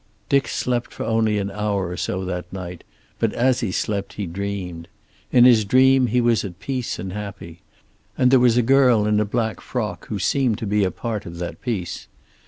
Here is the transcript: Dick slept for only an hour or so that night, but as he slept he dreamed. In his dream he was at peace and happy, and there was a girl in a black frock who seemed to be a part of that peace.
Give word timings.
Dick 0.29 0.47
slept 0.47 0.91
for 0.91 1.03
only 1.03 1.37
an 1.37 1.51
hour 1.51 1.89
or 1.89 1.95
so 1.95 2.25
that 2.25 2.51
night, 2.51 2.83
but 3.19 3.31
as 3.33 3.59
he 3.59 3.71
slept 3.71 4.13
he 4.13 4.25
dreamed. 4.25 4.87
In 5.31 5.45
his 5.45 5.63
dream 5.63 6.07
he 6.07 6.19
was 6.19 6.43
at 6.43 6.57
peace 6.59 6.97
and 6.97 7.13
happy, 7.13 7.61
and 8.17 8.31
there 8.31 8.39
was 8.39 8.57
a 8.57 8.63
girl 8.63 9.05
in 9.05 9.19
a 9.19 9.25
black 9.25 9.61
frock 9.61 10.07
who 10.07 10.17
seemed 10.17 10.57
to 10.57 10.65
be 10.65 10.83
a 10.83 10.89
part 10.89 11.27
of 11.27 11.37
that 11.37 11.61
peace. 11.61 12.07